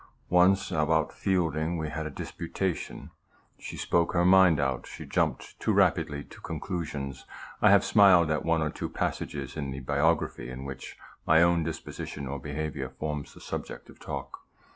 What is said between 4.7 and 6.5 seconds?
She jumped too rapidly to